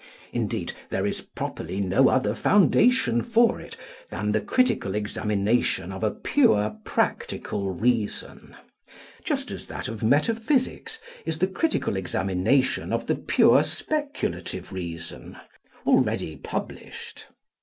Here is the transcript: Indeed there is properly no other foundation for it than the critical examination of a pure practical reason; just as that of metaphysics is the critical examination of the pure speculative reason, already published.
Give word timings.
Indeed 0.33 0.73
there 0.89 1.05
is 1.05 1.21
properly 1.21 1.79
no 1.79 2.09
other 2.09 2.33
foundation 2.33 3.21
for 3.21 3.61
it 3.61 3.77
than 4.09 4.31
the 4.31 4.41
critical 4.41 4.95
examination 4.95 5.91
of 5.91 6.03
a 6.03 6.09
pure 6.09 6.75
practical 6.83 7.69
reason; 7.69 8.55
just 9.23 9.51
as 9.51 9.67
that 9.67 9.87
of 9.87 10.01
metaphysics 10.01 10.97
is 11.23 11.37
the 11.37 11.45
critical 11.45 11.95
examination 11.95 12.91
of 12.91 13.05
the 13.05 13.15
pure 13.15 13.63
speculative 13.63 14.71
reason, 14.71 15.37
already 15.85 16.35
published. 16.35 17.27